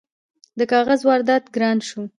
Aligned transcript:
د 0.59 0.61
کاغذ 0.71 0.99
واردات 1.09 1.43
ګران 1.55 1.77
شوي؟ 1.87 2.07